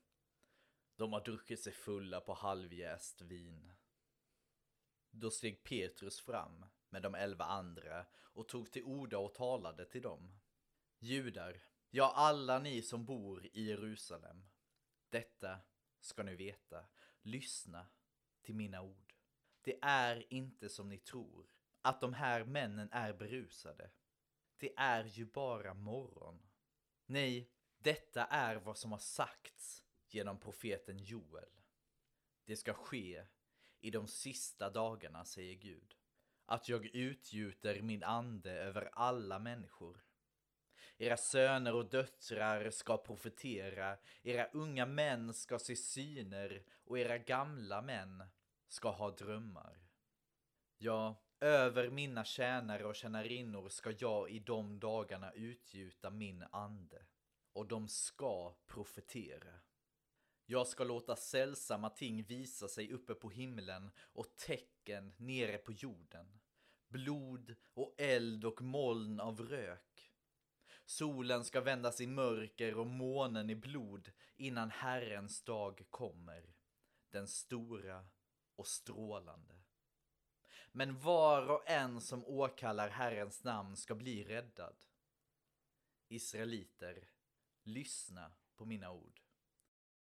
de 0.96 1.12
har 1.12 1.24
druckit 1.24 1.62
sig 1.62 1.72
fulla 1.72 2.20
på 2.20 2.34
halvjäst 2.34 3.20
vin. 3.20 3.72
Då 5.10 5.30
steg 5.30 5.64
Petrus 5.64 6.20
fram 6.20 6.66
med 6.88 7.02
de 7.02 7.14
elva 7.14 7.44
andra 7.44 8.06
och 8.14 8.48
tog 8.48 8.72
till 8.72 8.84
orda 8.84 9.18
och 9.18 9.34
talade 9.34 9.84
till 9.84 10.02
dem. 10.02 10.40
Judar, 10.98 11.62
ja 11.90 12.12
alla 12.16 12.58
ni 12.58 12.82
som 12.82 13.04
bor 13.04 13.46
i 13.46 13.64
Jerusalem. 13.64 14.46
Detta 15.08 15.60
ska 16.00 16.22
ni 16.22 16.34
veta. 16.34 16.84
Lyssna 17.22 17.86
till 18.42 18.54
mina 18.54 18.82
ord. 18.82 19.14
Det 19.62 19.78
är 19.82 20.32
inte 20.32 20.68
som 20.68 20.88
ni 20.88 20.98
tror, 20.98 21.46
att 21.82 22.00
de 22.00 22.12
här 22.12 22.44
männen 22.44 22.88
är 22.92 23.12
berusade. 23.12 23.90
Det 24.56 24.72
är 24.76 25.04
ju 25.04 25.24
bara 25.24 25.74
morgon. 25.74 26.42
Nej, 27.06 27.50
detta 27.78 28.24
är 28.24 28.56
vad 28.56 28.78
som 28.78 28.92
har 28.92 28.98
sagts 28.98 29.84
genom 30.08 30.40
profeten 30.40 30.98
Joel. 30.98 31.48
Det 32.44 32.56
ska 32.56 32.74
ske 32.74 33.26
i 33.80 33.90
de 33.90 34.08
sista 34.08 34.70
dagarna, 34.70 35.24
säger 35.24 35.54
Gud, 35.54 35.96
att 36.46 36.68
jag 36.68 36.86
utgjuter 36.86 37.82
min 37.82 38.02
ande 38.02 38.52
över 38.52 38.90
alla 38.92 39.38
människor. 39.38 40.04
Era 41.02 41.16
söner 41.16 41.74
och 41.74 41.90
döttrar 41.90 42.70
ska 42.70 42.96
profetera, 42.96 43.98
era 44.22 44.46
unga 44.52 44.86
män 44.86 45.34
ska 45.34 45.58
se 45.58 45.76
syner 45.76 46.62
och 46.84 46.98
era 46.98 47.18
gamla 47.18 47.82
män 47.82 48.24
ska 48.68 48.90
ha 48.90 49.10
drömmar. 49.10 49.88
Ja, 50.78 51.24
över 51.40 51.90
mina 51.90 52.24
tjänare 52.24 52.84
och 52.84 52.94
tjänarinnor 52.94 53.68
ska 53.68 53.92
jag 53.98 54.30
i 54.30 54.38
de 54.38 54.78
dagarna 54.78 55.32
utgjuta 55.32 56.10
min 56.10 56.44
ande, 56.52 57.06
och 57.52 57.66
de 57.68 57.88
ska 57.88 58.56
profetera. 58.66 59.54
Jag 60.46 60.66
ska 60.66 60.84
låta 60.84 61.16
sällsamma 61.16 61.90
ting 61.90 62.22
visa 62.22 62.68
sig 62.68 62.92
uppe 62.92 63.14
på 63.14 63.30
himlen 63.30 63.90
och 63.98 64.36
tecken 64.36 65.14
nere 65.16 65.58
på 65.58 65.72
jorden. 65.72 66.40
Blod 66.88 67.54
och 67.74 67.94
eld 67.98 68.44
och 68.44 68.62
moln 68.62 69.20
av 69.20 69.40
rök. 69.40 70.11
Solen 70.86 71.44
ska 71.44 71.60
vändas 71.60 72.00
i 72.00 72.06
mörker 72.06 72.74
och 72.74 72.86
månen 72.86 73.50
i 73.50 73.54
blod 73.54 74.12
innan 74.36 74.70
Herrens 74.70 75.44
dag 75.44 75.86
kommer. 75.90 76.54
Den 77.10 77.28
stora 77.28 78.06
och 78.56 78.66
strålande. 78.66 79.54
Men 80.72 81.00
var 81.00 81.50
och 81.50 81.70
en 81.70 82.00
som 82.00 82.24
åkallar 82.24 82.88
Herrens 82.88 83.44
namn 83.44 83.76
ska 83.76 83.94
bli 83.94 84.24
räddad. 84.24 84.76
Israeliter, 86.08 87.08
lyssna 87.62 88.32
på 88.56 88.64
mina 88.64 88.90
ord. 88.90 89.20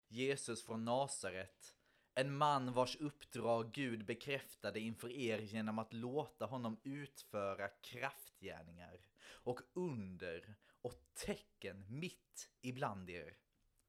Jesus 0.07 0.65
från 0.65 0.85
Nasaret, 0.85 1.75
en 2.15 2.37
man 2.37 2.73
vars 2.73 2.95
uppdrag 2.95 3.71
Gud 3.71 4.05
bekräftade 4.05 4.79
inför 4.79 5.09
er 5.09 5.39
genom 5.39 5.79
att 5.79 5.93
låta 5.93 6.45
honom 6.45 6.79
utföra 6.83 7.67
kraftgärningar 7.67 9.01
och 9.21 9.61
under 9.73 10.55
och 10.81 10.95
tecken 11.13 11.85
mitt 11.89 12.49
ibland 12.61 13.09
er. 13.09 13.37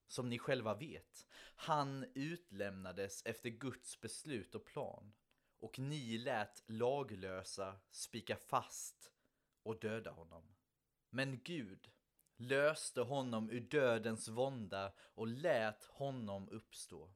Som 0.06 0.28
ni 0.28 0.38
själva 0.38 0.74
vet, 0.74 1.26
han 1.54 2.06
utlämnades 2.14 3.22
efter 3.26 3.50
Guds 3.50 4.00
beslut 4.00 4.54
och 4.54 4.64
plan 4.64 5.12
och 5.58 5.78
ni 5.78 6.18
lät 6.18 6.62
laglösa 6.66 7.76
spika 7.90 8.36
fast 8.36 9.12
och 9.62 9.80
döda 9.80 10.10
honom. 10.10 10.56
Men 11.10 11.40
Gud 11.44 11.90
löste 12.36 13.00
honom 13.00 13.50
ur 13.50 13.60
dödens 13.60 14.28
vånda 14.28 14.92
och 14.98 15.26
lät 15.26 15.84
honom 15.84 16.48
uppstå. 16.48 17.10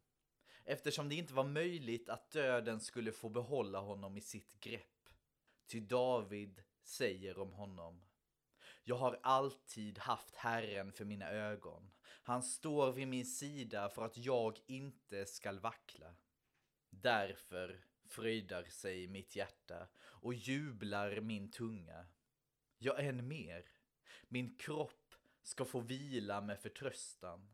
Eftersom 0.65 1.09
det 1.09 1.15
inte 1.15 1.35
var 1.35 1.45
möjligt 1.45 2.09
att 2.09 2.31
döden 2.31 2.81
skulle 2.81 3.13
få 3.13 3.29
behålla 3.29 3.81
honom 3.81 4.17
i 4.17 4.21
sitt 4.21 4.61
grepp. 4.61 5.09
Ty 5.67 5.81
David 5.81 6.63
säger 6.83 7.39
om 7.39 7.53
honom. 7.53 8.04
Jag 8.87 8.97
har 8.97 9.21
alltid 9.23 9.99
haft 9.99 10.37
Herren 10.37 10.93
för 10.93 11.05
mina 11.05 11.31
ögon. 11.31 11.91
Han 12.23 12.43
står 12.43 12.93
vid 12.93 13.09
min 13.09 13.27
sida 13.27 13.89
för 13.89 14.05
att 14.05 14.17
jag 14.17 14.59
inte 14.67 15.27
skall 15.27 15.59
vackla. 15.59 16.15
Därför 16.91 17.85
fröjdar 18.09 18.65
sig 18.65 19.09
mitt 19.09 19.37
hjärta 19.37 19.89
och 20.01 20.35
jublar 20.35 21.21
min 21.21 21.51
tunga. 21.51 22.07
Ja, 22.79 22.99
än 22.99 23.29
mer. 23.29 23.65
Min 24.29 24.57
kropp 24.57 25.15
ska 25.43 25.65
få 25.65 25.81
vila 25.81 26.41
med 26.41 26.61
förtröstan. 26.61 27.49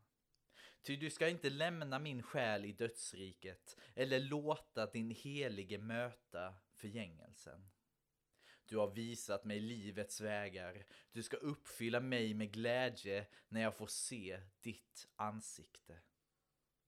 Ty 0.81 0.95
du 0.95 1.09
ska 1.09 1.29
inte 1.29 1.49
lämna 1.49 1.99
min 1.99 2.23
själ 2.23 2.65
i 2.65 2.71
dödsriket 2.71 3.77
eller 3.95 4.19
låta 4.19 4.85
din 4.85 5.11
helige 5.11 5.77
möta 5.77 6.53
förgängelsen. 6.75 7.69
Du 8.71 8.77
har 8.77 8.91
visat 8.91 9.45
mig 9.45 9.59
livets 9.59 10.21
vägar, 10.21 10.85
du 11.11 11.23
ska 11.23 11.37
uppfylla 11.37 11.99
mig 11.99 12.33
med 12.33 12.53
glädje 12.53 13.27
när 13.47 13.61
jag 13.61 13.75
får 13.75 13.87
se 13.87 14.41
ditt 14.61 15.07
ansikte. 15.15 15.99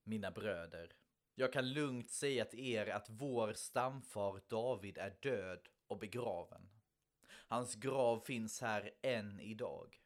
Mina 0.04 0.30
bröder, 0.30 0.92
jag 1.34 1.52
kan 1.52 1.72
lugnt 1.72 2.10
säga 2.10 2.44
till 2.44 2.66
er 2.66 2.86
att 2.86 3.10
vår 3.10 3.52
stamfar 3.52 4.40
David 4.48 4.98
är 4.98 5.16
död 5.22 5.68
och 5.86 5.98
begraven. 5.98 6.70
Hans 7.28 7.74
grav 7.74 8.20
finns 8.20 8.60
här 8.60 8.94
än 9.02 9.40
idag. 9.40 10.02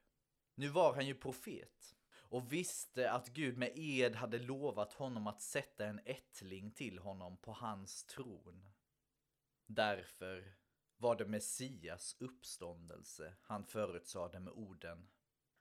Nu 0.55 0.69
var 0.69 0.95
han 0.95 1.07
ju 1.07 1.14
profet 1.14 1.97
och 2.11 2.53
visste 2.53 3.11
att 3.11 3.29
Gud 3.29 3.59
med 3.59 3.73
ed 3.75 4.17
hade 4.17 4.38
lovat 4.38 4.93
honom 4.93 5.27
att 5.27 5.43
sätta 5.43 5.87
en 5.87 6.01
ättling 6.05 6.71
till 6.71 6.99
honom 6.99 7.37
på 7.37 7.53
hans 7.53 8.05
tron. 8.05 8.69
Därför 9.67 10.58
var 10.98 11.16
det 11.16 11.26
Messias 11.26 12.16
uppståndelse 12.18 13.34
han 13.42 13.64
förutsade 13.64 14.40
med 14.40 14.52
orden 14.52 15.08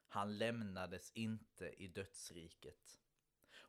Han 0.08 0.38
lämnades 0.38 1.12
inte 1.12 1.70
i 1.78 1.88
dödsriket 1.88 3.02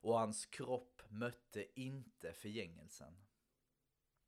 och 0.01 0.19
hans 0.19 0.47
kropp 0.47 1.03
mötte 1.09 1.81
inte 1.81 2.33
förgängelsen. 2.33 3.25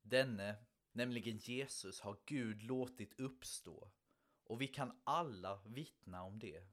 Denne, 0.01 0.55
nämligen 0.91 1.37
Jesus, 1.37 2.01
har 2.01 2.17
Gud 2.25 2.63
låtit 2.63 3.19
uppstå 3.19 3.91
och 4.43 4.61
vi 4.61 4.67
kan 4.67 5.01
alla 5.03 5.61
vittna 5.65 6.23
om 6.23 6.39
det. 6.39 6.63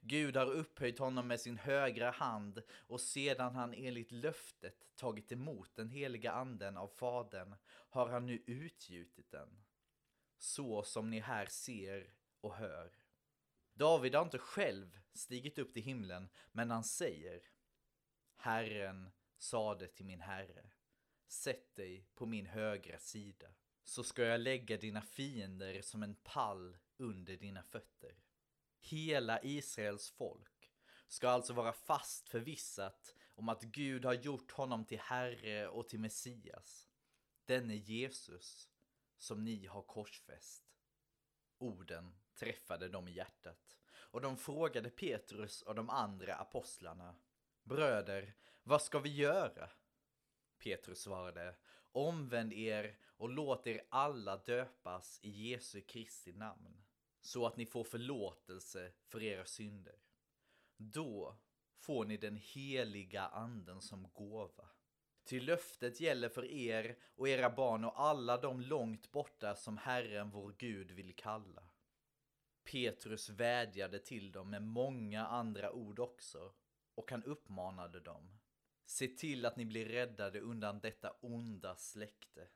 Gud 0.00 0.36
har 0.36 0.46
upphöjt 0.46 0.98
honom 0.98 1.28
med 1.28 1.40
sin 1.40 1.58
högra 1.58 2.10
hand 2.10 2.62
och 2.70 3.00
sedan 3.00 3.54
han 3.54 3.74
enligt 3.74 4.12
löftet 4.12 4.96
tagit 4.96 5.32
emot 5.32 5.76
den 5.76 5.90
heliga 5.90 6.32
anden 6.32 6.76
av 6.76 6.88
Fadern 6.88 7.54
har 7.66 8.08
han 8.08 8.26
nu 8.26 8.42
utgjutit 8.46 9.30
den. 9.30 9.48
Så 10.40 10.82
som 10.82 11.10
ni 11.10 11.20
här 11.20 11.46
ser 11.46 12.14
och 12.40 12.54
hör. 12.54 12.92
David 13.74 14.14
har 14.14 14.22
inte 14.22 14.38
själv 14.38 14.98
stigit 15.12 15.58
upp 15.58 15.74
till 15.74 15.82
himlen, 15.82 16.28
men 16.52 16.70
han 16.70 16.84
säger 16.84 17.42
Herren 18.36 19.10
sade 19.38 19.86
till 19.86 20.06
min 20.06 20.20
herre, 20.20 20.70
sätt 21.28 21.74
dig 21.76 22.06
på 22.14 22.26
min 22.26 22.46
högra 22.46 22.98
sida, 22.98 23.54
så 23.84 24.04
ska 24.04 24.22
jag 24.22 24.40
lägga 24.40 24.76
dina 24.76 25.02
fiender 25.02 25.82
som 25.82 26.02
en 26.02 26.14
pall 26.14 26.78
under 26.96 27.36
dina 27.36 27.62
fötter. 27.62 28.14
Hela 28.80 29.42
Israels 29.42 30.10
folk 30.10 30.72
ska 31.08 31.28
alltså 31.28 31.52
vara 31.52 31.72
fast 31.72 32.28
förvissat 32.28 33.14
om 33.34 33.48
att 33.48 33.62
Gud 33.62 34.04
har 34.04 34.14
gjort 34.14 34.50
honom 34.50 34.84
till 34.84 35.00
Herre 35.00 35.68
och 35.68 35.88
till 35.88 36.00
Messias. 36.00 36.88
Denne 37.44 37.74
Jesus 37.74 38.69
som 39.20 39.44
ni 39.44 39.66
har 39.66 39.82
korsfäst. 39.82 40.64
Orden 41.58 42.14
träffade 42.34 42.88
dem 42.88 43.08
i 43.08 43.12
hjärtat 43.12 43.78
och 43.88 44.20
de 44.20 44.36
frågade 44.36 44.90
Petrus 44.90 45.62
och 45.62 45.74
de 45.74 45.90
andra 45.90 46.34
apostlarna 46.34 47.14
Bröder, 47.62 48.34
vad 48.62 48.82
ska 48.82 48.98
vi 48.98 49.14
göra? 49.14 49.70
Petrus 50.58 51.00
svarade, 51.00 51.56
omvänd 51.92 52.52
er 52.52 52.98
och 53.06 53.28
låt 53.28 53.66
er 53.66 53.82
alla 53.88 54.36
döpas 54.36 55.20
i 55.22 55.30
Jesu 55.30 55.80
Kristi 55.80 56.32
namn, 56.32 56.84
så 57.20 57.46
att 57.46 57.56
ni 57.56 57.66
får 57.66 57.84
förlåtelse 57.84 58.92
för 59.06 59.22
era 59.22 59.44
synder. 59.44 60.02
Då 60.76 61.36
får 61.78 62.04
ni 62.04 62.16
den 62.16 62.36
heliga 62.36 63.22
anden 63.22 63.80
som 63.80 64.08
gåva. 64.12 64.68
Till 65.24 65.44
löftet 65.44 66.00
gäller 66.00 66.28
för 66.28 66.44
er 66.44 66.98
och 67.14 67.28
era 67.28 67.50
barn 67.50 67.84
och 67.84 68.00
alla 68.00 68.36
de 68.36 68.60
långt 68.60 69.12
borta 69.12 69.56
som 69.56 69.78
Herren 69.78 70.30
vår 70.30 70.54
Gud 70.58 70.90
vill 70.90 71.16
kalla. 71.16 71.62
Petrus 72.64 73.28
vädjade 73.28 73.98
till 73.98 74.32
dem 74.32 74.50
med 74.50 74.62
många 74.62 75.26
andra 75.26 75.72
ord 75.72 75.98
också 75.98 76.52
och 76.94 77.10
han 77.10 77.24
uppmanade 77.24 78.00
dem. 78.00 78.38
Se 78.86 79.08
till 79.08 79.46
att 79.46 79.56
ni 79.56 79.64
blir 79.64 79.86
räddade 79.86 80.40
undan 80.40 80.80
detta 80.80 81.10
onda 81.20 81.76
släkte. 81.76 82.48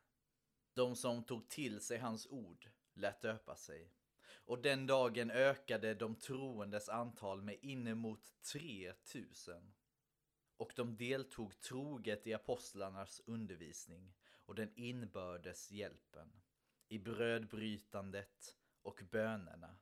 De 0.75 0.97
som 0.97 1.25
tog 1.25 1.49
till 1.49 1.81
sig 1.81 1.99
hans 1.99 2.27
ord 2.27 2.71
lät 2.95 3.23
döpa 3.23 3.57
sig. 3.57 3.93
Och 4.47 4.63
den 4.63 4.87
dagen 4.87 5.31
ökade 5.31 5.95
de 5.95 6.15
troendes 6.15 6.89
antal 6.89 7.43
med 7.43 7.59
inemot 7.63 8.35
3000. 8.53 9.75
Och 10.65 10.73
de 10.77 10.97
deltog 10.97 11.61
troget 11.61 12.27
i 12.27 12.35
apostlarnas 12.35 13.23
undervisning 13.27 14.15
och 14.47 14.55
den 14.55 14.73
inbördes 14.75 15.71
hjälpen, 15.71 16.33
i 16.89 16.99
brödbrytandet 16.99 18.57
och 18.83 19.03
bönerna. 19.11 19.77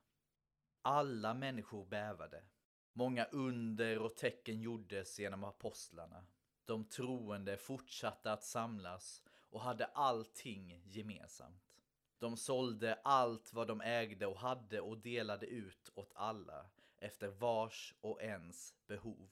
Alla 0.82 1.34
människor 1.34 1.84
bävade. 1.84 2.44
Många 2.92 3.24
under 3.24 3.98
och 3.98 4.16
tecken 4.16 4.60
gjordes 4.60 5.18
genom 5.18 5.44
apostlarna. 5.44 6.26
De 6.64 6.84
troende 6.84 7.56
fortsatte 7.56 8.32
att 8.32 8.44
samlas 8.44 9.22
och 9.50 9.60
hade 9.60 9.84
allting 9.84 10.82
gemensamt. 10.84 11.82
De 12.18 12.36
sålde 12.36 12.94
allt 13.04 13.52
vad 13.52 13.68
de 13.68 13.80
ägde 13.80 14.26
och 14.26 14.38
hade 14.38 14.80
och 14.80 14.98
delade 14.98 15.46
ut 15.46 15.90
åt 15.94 16.12
alla 16.14 16.66
efter 16.98 17.28
vars 17.28 17.94
och 18.00 18.22
ens 18.22 18.74
behov. 18.86 19.30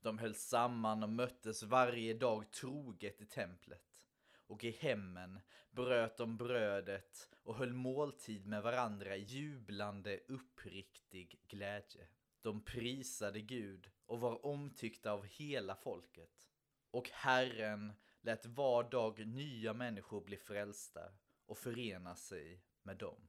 De 0.00 0.18
höll 0.18 0.34
samman 0.34 1.02
och 1.02 1.08
möttes 1.08 1.62
varje 1.62 2.14
dag 2.14 2.50
troget 2.50 3.20
i 3.20 3.26
templet 3.26 4.06
och 4.46 4.64
i 4.64 4.70
hemmen 4.70 5.40
bröt 5.70 6.16
de 6.16 6.36
brödet 6.36 7.28
och 7.42 7.56
höll 7.56 7.72
måltid 7.72 8.46
med 8.46 8.62
varandra 8.62 9.16
i 9.16 9.22
jublande 9.22 10.20
uppriktig 10.28 11.40
glädje. 11.48 12.08
De 12.42 12.64
prisade 12.64 13.40
Gud 13.40 13.90
och 14.06 14.20
var 14.20 14.46
omtyckta 14.46 15.12
av 15.12 15.24
hela 15.26 15.74
folket. 15.74 16.48
Och 16.90 17.10
Herren 17.10 17.92
lät 18.20 18.46
var 18.46 18.90
dag 18.90 19.26
nya 19.26 19.72
människor 19.72 20.20
bli 20.20 20.36
frälsta 20.36 21.12
och 21.46 21.58
förena 21.58 22.16
sig 22.16 22.62
med 22.82 22.96
dem. 22.96 23.28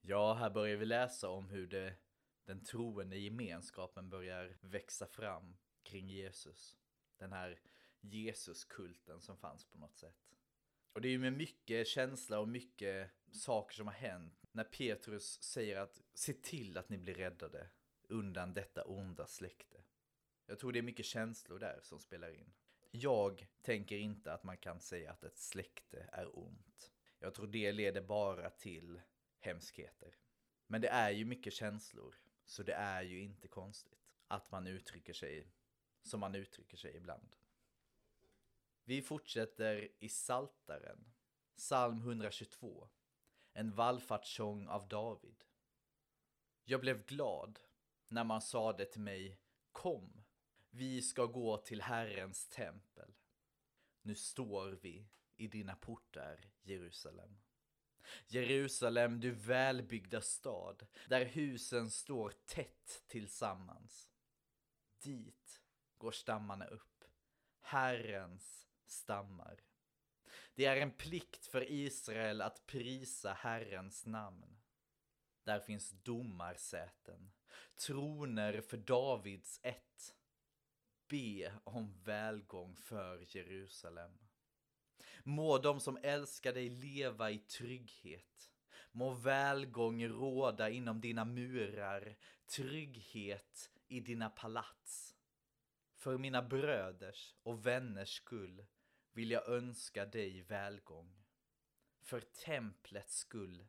Ja, 0.00 0.34
här 0.34 0.50
börjar 0.50 0.76
vi 0.76 0.86
läsa 0.86 1.28
om 1.28 1.50
hur 1.50 1.66
det, 1.66 1.94
den 2.50 2.64
troende 2.64 3.18
gemenskapen 3.18 4.10
börjar 4.10 4.56
växa 4.60 5.06
fram 5.06 5.56
kring 5.82 6.08
Jesus. 6.08 6.78
Den 7.18 7.32
här 7.32 7.60
Jesuskulten 8.00 9.20
som 9.20 9.36
fanns 9.36 9.64
på 9.64 9.78
något 9.78 9.96
sätt. 9.96 10.34
Och 10.92 11.00
det 11.00 11.08
är 11.08 11.12
ju 11.12 11.18
med 11.18 11.32
mycket 11.32 11.86
känsla 11.86 12.38
och 12.40 12.48
mycket 12.48 13.10
saker 13.32 13.74
som 13.76 13.86
har 13.86 13.94
hänt 13.94 14.42
när 14.52 14.64
Petrus 14.64 15.42
säger 15.42 15.76
att 15.76 16.02
se 16.14 16.32
till 16.32 16.78
att 16.78 16.88
ni 16.88 16.98
blir 16.98 17.14
räddade 17.14 17.68
undan 18.08 18.54
detta 18.54 18.84
onda 18.84 19.26
släkte. 19.26 19.82
Jag 20.46 20.58
tror 20.58 20.72
det 20.72 20.78
är 20.78 20.82
mycket 20.82 21.06
känslor 21.06 21.58
där 21.58 21.80
som 21.82 22.00
spelar 22.00 22.30
in. 22.30 22.52
Jag 22.90 23.46
tänker 23.62 23.96
inte 23.96 24.32
att 24.32 24.44
man 24.44 24.56
kan 24.56 24.80
säga 24.80 25.12
att 25.12 25.24
ett 25.24 25.38
släkte 25.38 26.08
är 26.12 26.38
ont. 26.38 26.92
Jag 27.18 27.34
tror 27.34 27.46
det 27.46 27.72
leder 27.72 28.02
bara 28.02 28.50
till 28.50 29.00
hemskheter. 29.38 30.16
Men 30.66 30.80
det 30.80 30.88
är 30.88 31.10
ju 31.10 31.24
mycket 31.24 31.52
känslor, 31.52 32.14
så 32.50 32.62
det 32.62 32.74
är 32.74 33.02
ju 33.02 33.20
inte 33.20 33.48
konstigt 33.48 34.10
att 34.26 34.50
man 34.50 34.66
uttrycker 34.66 35.12
sig 35.12 35.46
som 36.02 36.20
man 36.20 36.34
uttrycker 36.34 36.76
sig 36.76 36.96
ibland. 36.96 37.36
Vi 38.84 39.02
fortsätter 39.02 39.88
i 39.98 40.08
Saltaren, 40.08 41.12
psalm 41.56 41.98
122, 41.98 42.88
en 43.52 43.72
vallfartssång 43.72 44.68
av 44.68 44.88
David. 44.88 45.44
Jag 46.64 46.80
blev 46.80 47.06
glad 47.06 47.60
när 48.08 48.24
man 48.24 48.42
sade 48.42 48.84
till 48.84 49.00
mig 49.00 49.40
Kom, 49.72 50.22
vi 50.70 51.02
ska 51.02 51.26
gå 51.26 51.56
till 51.56 51.82
Herrens 51.82 52.48
tempel. 52.48 53.14
Nu 54.02 54.14
står 54.14 54.70
vi 54.70 55.08
i 55.36 55.48
dina 55.48 55.76
portar, 55.76 56.50
Jerusalem. 56.62 57.38
Jerusalem, 58.26 59.20
du 59.20 59.30
välbyggda 59.30 60.20
stad, 60.20 60.86
där 61.08 61.24
husen 61.24 61.90
står 61.90 62.30
tätt 62.46 63.04
tillsammans. 63.06 64.10
Dit 65.02 65.62
går 65.98 66.12
stammarna 66.12 66.66
upp, 66.66 67.04
Herrens 67.60 68.68
stammar. 68.86 69.60
Det 70.54 70.64
är 70.64 70.76
en 70.76 70.90
plikt 70.90 71.46
för 71.46 71.70
Israel 71.70 72.42
att 72.42 72.66
prisa 72.66 73.32
Herrens 73.32 74.06
namn. 74.06 74.60
Där 75.44 75.60
finns 75.60 75.90
domarsäten, 75.90 77.32
troner 77.86 78.60
för 78.60 78.76
Davids 78.76 79.60
ett. 79.62 80.16
Be 81.08 81.52
om 81.64 82.02
välgång 82.02 82.76
för 82.76 83.36
Jerusalem. 83.36 84.29
Må 85.24 85.58
de 85.58 85.80
som 85.80 85.98
älskar 86.02 86.52
dig 86.52 86.68
leva 86.68 87.30
i 87.30 87.38
trygghet. 87.38 88.50
Må 88.92 89.10
välgång 89.10 90.04
råda 90.04 90.70
inom 90.70 91.00
dina 91.00 91.24
murar, 91.24 92.16
trygghet 92.46 93.70
i 93.88 94.00
dina 94.00 94.30
palats. 94.30 95.16
För 95.96 96.18
mina 96.18 96.42
bröders 96.42 97.34
och 97.42 97.66
vänners 97.66 98.16
skull 98.16 98.64
vill 99.12 99.30
jag 99.30 99.48
önska 99.48 100.06
dig 100.06 100.42
välgång. 100.42 101.24
För 102.00 102.20
templets 102.20 103.16
skull, 103.16 103.66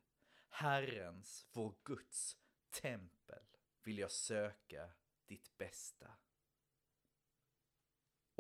Herrens, 0.50 1.48
vår 1.52 1.76
Guds 1.84 2.38
tempel, 2.82 3.44
vill 3.84 3.98
jag 3.98 4.12
söka 4.12 4.90
ditt 5.28 5.58
bästa. 5.58 6.12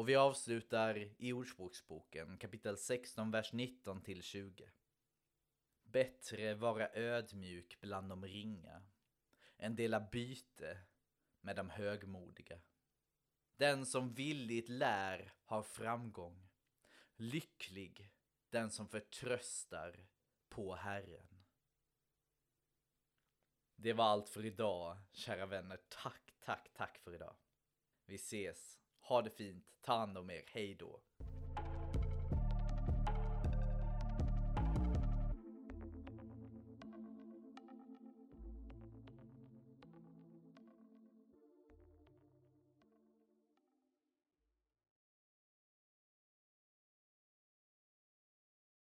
Och 0.01 0.09
vi 0.09 0.15
avslutar 0.15 1.09
i 1.17 1.33
Ordspråksboken 1.33 2.37
kapitel 2.37 2.77
16, 2.77 3.31
vers 3.31 3.53
19 3.53 4.01
till 4.01 4.23
20. 4.23 4.69
Bättre 5.83 6.55
vara 6.55 6.89
ödmjuk 6.93 7.77
bland 7.81 8.09
de 8.09 8.25
ringa 8.25 8.83
än 9.57 9.75
dela 9.75 9.99
byte 9.99 10.77
med 11.41 11.55
de 11.55 11.69
högmodiga. 11.69 12.59
Den 13.55 13.85
som 13.85 14.13
villigt 14.13 14.69
lär 14.69 15.33
har 15.45 15.63
framgång. 15.63 16.49
Lycklig 17.15 18.11
den 18.49 18.71
som 18.71 18.87
förtröstar 18.87 20.07
på 20.49 20.75
Herren. 20.75 21.43
Det 23.75 23.93
var 23.93 24.05
allt 24.05 24.29
för 24.29 24.45
idag, 24.45 24.97
kära 25.11 25.45
vänner. 25.45 25.79
Tack, 25.89 26.33
tack, 26.39 26.69
tack 26.73 26.97
för 26.97 27.13
idag. 27.15 27.35
Vi 28.05 28.15
ses. 28.15 28.80
Ha 29.01 29.21
det 29.21 29.29
fint. 29.29 29.65
Ta 29.81 29.97
hand 29.97 30.17
om 30.17 30.29
er. 30.29 30.43
Hej 30.53 30.75
då. 30.79 30.99